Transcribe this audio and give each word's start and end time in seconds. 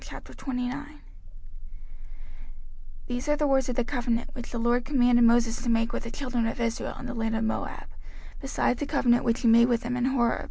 05:029:001 0.03 0.95
These 3.05 3.29
are 3.29 3.35
the 3.35 3.45
words 3.45 3.69
of 3.69 3.75
the 3.75 3.83
covenant, 3.83 4.31
which 4.33 4.49
the 4.49 4.57
LORD 4.57 4.83
commanded 4.83 5.21
Moses 5.21 5.61
to 5.61 5.69
make 5.69 5.93
with 5.93 6.01
the 6.05 6.09
children 6.09 6.47
of 6.47 6.59
Israel 6.59 6.95
in 6.99 7.05
the 7.05 7.13
land 7.13 7.35
of 7.35 7.43
Moab, 7.43 7.85
beside 8.39 8.77
the 8.79 8.87
covenant 8.87 9.23
which 9.23 9.41
he 9.41 9.47
made 9.47 9.67
with 9.67 9.81
them 9.81 9.95
in 9.95 10.05
Horeb. 10.05 10.39